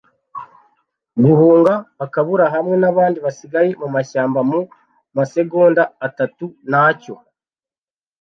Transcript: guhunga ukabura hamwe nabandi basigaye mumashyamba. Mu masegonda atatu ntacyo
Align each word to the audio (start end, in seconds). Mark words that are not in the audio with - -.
guhunga 1.23 1.73
ukabura 2.05 2.45
hamwe 2.55 2.75
nabandi 2.81 3.19
basigaye 3.25 3.69
mumashyamba. 3.81 4.39
Mu 4.49 4.59
masegonda 5.17 5.83
atatu 6.07 6.45
ntacyo 6.69 7.15